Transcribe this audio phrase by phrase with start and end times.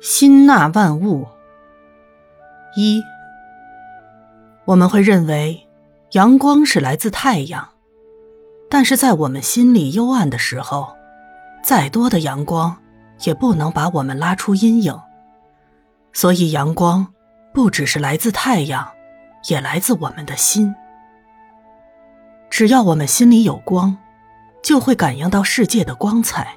[0.00, 1.28] 心纳万物。
[2.74, 3.02] 一，
[4.64, 5.68] 我们会认为
[6.12, 7.68] 阳光是来自太阳，
[8.70, 10.96] 但是在我们心里幽暗的时候，
[11.62, 12.74] 再多的阳光
[13.24, 14.98] 也不能把我们拉出阴影。
[16.14, 17.06] 所以，阳光
[17.52, 18.88] 不只是来自太阳，
[19.50, 20.74] 也来自我们的心。
[22.48, 23.98] 只要我们心里有光，
[24.62, 26.56] 就会感应到世界的光彩。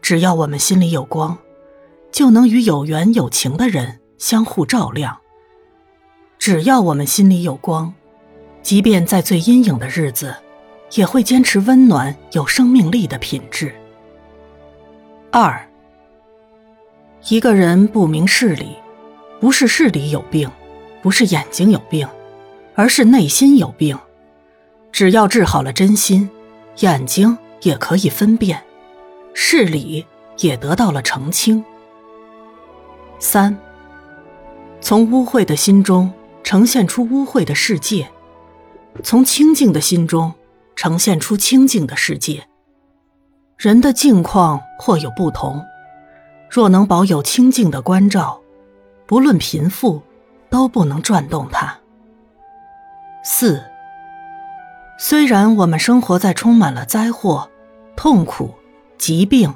[0.00, 1.36] 只要我们心里有光，
[2.10, 5.18] 就能与有缘有情的人相互照亮。
[6.38, 7.92] 只要我们心里有光，
[8.62, 10.34] 即便在最阴影的日子，
[10.92, 13.74] 也会坚持温暖有生命力的品质。
[15.30, 15.68] 二，
[17.28, 18.76] 一个人不明事理，
[19.40, 20.50] 不是视力有病，
[21.02, 22.08] 不是眼睛有病，
[22.74, 23.98] 而是内心有病。
[24.90, 26.30] 只要治好了真心，
[26.78, 28.62] 眼睛也可以分辨，
[29.34, 30.06] 事理
[30.38, 31.62] 也得到了澄清。
[33.18, 33.56] 三，
[34.80, 36.12] 从污秽的心中
[36.44, 38.08] 呈现出污秽的世界，
[39.02, 40.32] 从清净的心中
[40.76, 42.46] 呈现出清净的世界。
[43.56, 45.64] 人的境况或有不同，
[46.48, 48.40] 若能保有清净的关照，
[49.04, 50.00] 不论贫富，
[50.48, 51.76] 都不能转动它。
[53.24, 53.62] 四。
[55.00, 57.48] 虽然我们生活在充满了灾祸、
[57.94, 58.54] 痛苦、
[58.96, 59.54] 疾病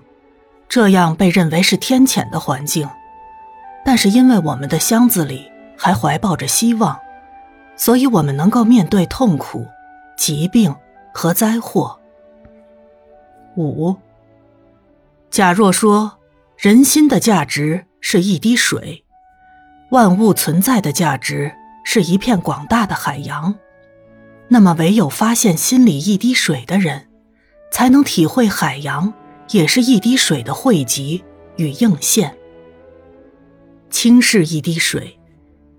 [0.69, 2.89] 这样被认为是天谴的环境，
[3.85, 6.99] 但是因为我们的箱子里还怀抱着希望，
[7.77, 9.67] 所以我们能够面对痛苦、
[10.17, 10.75] 疾病
[11.13, 11.99] 和灾祸。
[13.57, 13.95] 五，
[15.31, 16.19] 假若说
[16.57, 19.05] 人心的价值是一滴水，
[19.91, 21.53] 万物存在的价值
[21.85, 23.55] 是一片广大的海洋。
[24.49, 27.09] 那么，唯有发现心里一滴水的人，
[27.71, 29.13] 才能体会海洋
[29.51, 31.25] 也是一滴水的汇集
[31.57, 32.37] 与映现。
[33.93, 35.21] 轻视一滴水，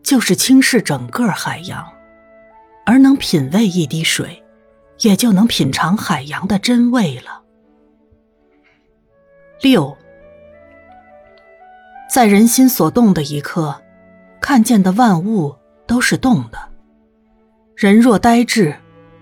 [0.04, 1.84] 就是轻视整个海洋；
[2.86, 4.42] 而能品味一滴水，
[5.00, 7.42] 也就能品尝海洋的真味了。
[9.62, 9.98] 六，
[12.10, 13.82] 在人心所动的一刻，
[14.40, 15.56] 看见的万物
[15.88, 16.58] 都是动的。
[17.76, 18.76] 人若呆滞，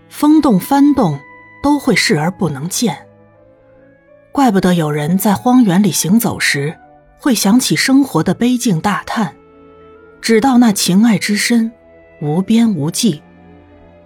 [0.09, 1.17] 风动翻动
[1.63, 3.07] 都会视而不能见。
[4.33, 6.77] 怪不得有人在荒原里行走时，
[7.21, 9.35] 会想起生活的悲境大叹，
[10.21, 11.71] 只道那情爱之深，
[12.19, 13.21] 无边无际。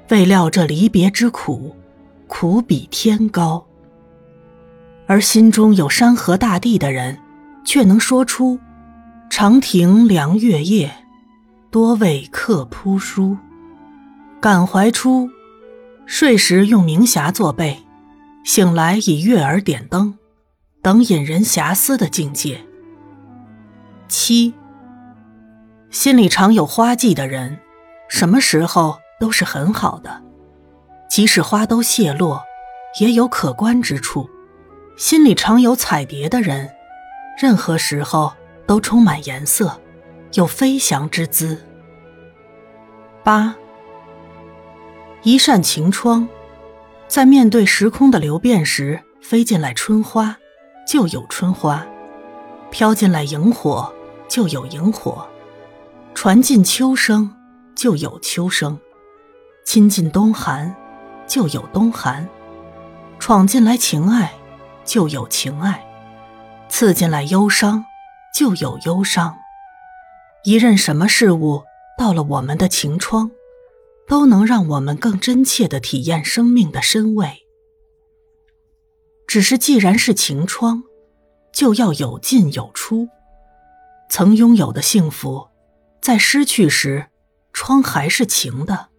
[0.10, 1.74] 未料这离别之苦，
[2.28, 3.66] 苦比天高。
[5.08, 7.18] 而心中有山河大地的人，
[7.64, 8.60] 却能说出
[9.32, 10.92] ：“长亭凉月夜，
[11.72, 13.38] 多为客铺书。”
[14.42, 15.30] 感怀出，
[16.06, 17.80] 睡时用明霞作被，
[18.44, 20.16] 醒来以月儿点灯，
[20.82, 22.65] 等引人遐思的境界。
[24.08, 24.54] 七，
[25.90, 27.60] 心里常有花季的人，
[28.08, 30.22] 什么时候都是很好的，
[31.10, 32.44] 即使花都谢落，
[33.00, 34.30] 也有可观之处。
[34.98, 36.70] 心里常有彩蝶的人，
[37.38, 38.34] 任何时候
[38.66, 39.82] 都充满颜色，
[40.34, 41.62] 有飞翔之姿。
[43.24, 43.56] 八。
[45.24, 46.28] 一扇晴窗，
[47.08, 50.38] 在面对时空的流变时，飞进来春花，
[50.88, 51.82] 就有春花；
[52.70, 53.92] 飘进来萤火，
[54.36, 55.26] 就有萤火；
[56.14, 57.34] 传进秋声，
[57.74, 58.78] 就有秋声；
[59.66, 60.76] 亲近冬寒，
[61.26, 62.28] 就有冬寒；
[63.18, 64.34] 闯进来情爱，
[64.84, 65.80] 就有情爱；
[66.68, 67.86] 刺进来忧伤，
[68.38, 69.38] 就有忧伤。
[70.44, 71.64] 一任什么事物
[71.98, 73.32] 到了我们的情窗。
[74.06, 77.48] 都能让我们更真切的体验生命的深味。
[79.26, 80.84] 只是既然是晴窗，
[81.54, 83.08] 就要有进有出。
[84.10, 85.48] 曾拥有的幸福，
[86.02, 87.08] 在失去时，
[87.54, 88.90] 窗还是晴的；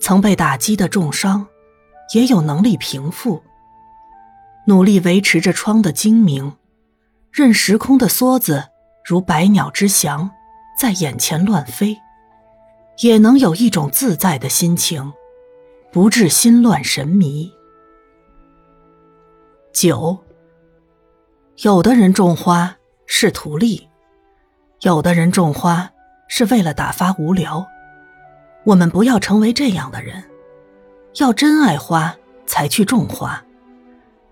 [0.00, 1.46] 曾被打击的重伤，
[2.14, 3.42] 也有能力平复。
[4.66, 6.56] 努力维持着窗的精明，
[7.32, 8.68] 任时空的梭子
[9.04, 10.30] 如百鸟之翔，
[10.78, 11.96] 在眼前乱飞。
[13.00, 15.12] 也能有一种自在的心情，
[15.92, 17.52] 不致心乱神迷。
[19.72, 20.18] 九，
[21.62, 22.76] 有的人种花
[23.06, 23.88] 是图利，
[24.82, 25.90] 有的人种花
[26.28, 27.66] 是为了打发无聊。
[28.62, 30.22] 我们不要成为这样的人，
[31.16, 32.14] 要真爱花
[32.46, 33.42] 才去种花。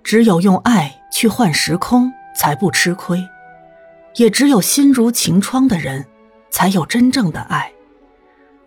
[0.04, 3.20] 只有用爱去换时空，才不吃亏。
[4.14, 6.06] 也只有心如晴窗的人，
[6.48, 7.72] 才有真正的爱。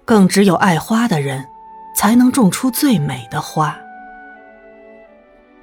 [0.04, 1.46] 更只有爱花的人，
[1.96, 3.80] 才能种出最美的花。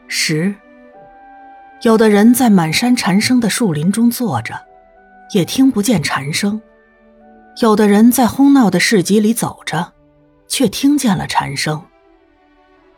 [0.08, 0.54] 十，
[1.82, 4.58] 有的人在满山蝉声的树林中坐着，
[5.32, 6.60] 也听不见蝉声；
[7.60, 9.92] 有的人在哄闹的市集里走着，
[10.46, 11.82] 却听见了蝉声。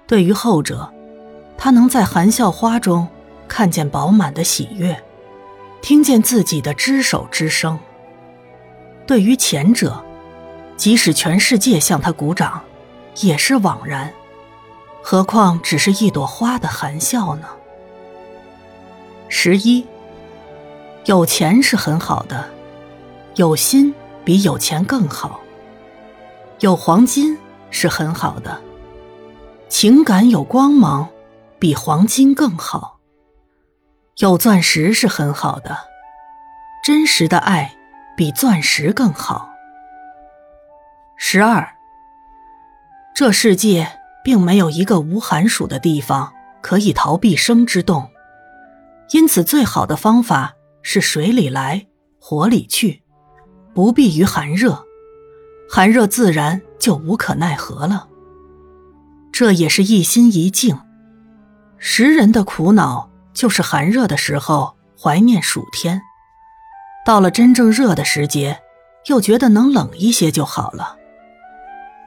[0.06, 0.92] 对于后者，
[1.56, 3.08] 他能在含笑花中
[3.46, 5.02] 看见饱满的喜悦，
[5.80, 7.78] 听见自己的只手之声。
[9.06, 10.04] 对于前者，
[10.76, 12.62] 即使全世界向他鼓掌，
[13.22, 14.12] 也是枉然，
[15.02, 17.48] 何况只是一朵花的含笑呢？
[19.28, 19.86] 十一，
[21.08, 22.50] 有钱是很好的，
[23.36, 23.94] 有心
[24.26, 25.40] 比有钱更好。
[26.60, 27.38] 有黄金
[27.70, 28.60] 是很好的，
[29.70, 31.08] 情感有光芒。
[31.58, 33.00] 比黄金更好，
[34.18, 35.76] 有钻石是很好的，
[36.84, 37.74] 真实的爱
[38.16, 39.48] 比钻石更好。
[41.16, 41.68] 十二，
[43.12, 48.10] 这世界并没有一个无寒暑的地方可以逃避生之动，
[49.10, 50.54] 因此最好的方法
[50.90, 51.86] 是水里来，
[52.18, 53.02] 火里去，
[53.74, 54.86] 不避于寒热，
[55.68, 58.08] 寒热自然就无可奈何了。
[59.30, 60.80] 这也是一心一境。
[61.76, 66.00] 时人的苦恼就是寒热的时候怀念暑天，
[67.04, 68.58] 到了真正热的时节，
[69.08, 70.96] 又觉得能冷一些就好了。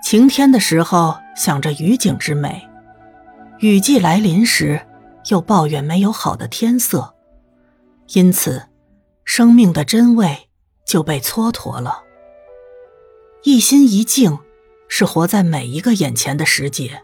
[0.04, 2.68] 晴天的时候想着雨景之美，
[3.60, 4.82] 雨季来临时
[5.30, 7.14] 又抱怨没有好的天色，
[8.16, 8.64] 因此，
[9.34, 10.50] 生命的真味
[10.86, 12.04] 就被蹉跎了。
[13.44, 14.38] 一心一静，
[14.90, 17.04] 是活在每一个眼前的时节。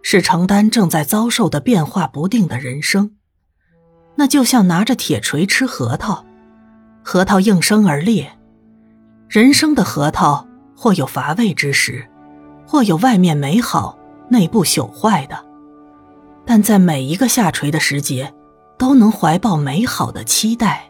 [0.00, 3.16] 是承担正在遭受的变化不定的人生，
[4.14, 6.24] 那就像拿着铁锤吃核桃，
[7.04, 8.32] 核桃应声而裂。
[9.28, 12.08] 人生的核桃或有乏味之时，
[12.66, 13.98] 或有外面美好
[14.30, 15.44] 内部朽坏的，
[16.46, 18.32] 但在每一个下垂的时节，
[18.78, 20.88] 都能怀抱美好的期待。